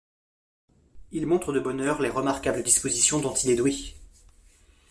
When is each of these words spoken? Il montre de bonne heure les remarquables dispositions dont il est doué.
Il 1.11 1.27
montre 1.27 1.53
de 1.53 1.59
bonne 1.59 1.79
heure 1.79 2.01
les 2.01 2.09
remarquables 2.09 2.63
dispositions 2.63 3.19
dont 3.21 3.35
il 3.35 3.51
est 3.51 3.55
doué. 3.55 3.75